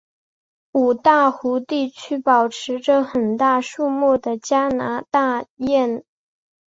[0.71, 6.03] 五大湖地区保持着很大数目的加拿大雁。